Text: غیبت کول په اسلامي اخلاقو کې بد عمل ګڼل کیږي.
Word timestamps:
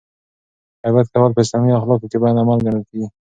غیبت 0.83 1.07
کول 1.13 1.31
په 1.35 1.41
اسلامي 1.43 1.71
اخلاقو 1.75 2.09
کې 2.11 2.17
بد 2.21 2.35
عمل 2.41 2.59
ګڼل 2.65 2.83
کیږي. 2.89 3.07